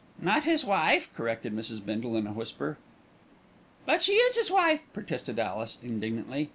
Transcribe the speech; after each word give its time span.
"Not 0.19 0.45
his 0.45 0.65
wife," 0.65 1.11
corrected 1.15 1.55
Mrs. 1.55 1.85
Bindle 1.85 2.17
in 2.17 2.25
a 2.25 2.31
whisper. 2.33 2.79
"But 3.85 4.01
she 4.01 4.13
is 4.13 4.35
'is 4.35 4.49
wife," 4.49 4.81
protested 4.93 5.37
Alice 5.37 5.77
indignantly. 5.83 6.49